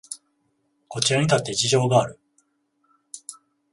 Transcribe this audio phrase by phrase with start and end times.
[0.87, 2.17] こちらにだって事情がある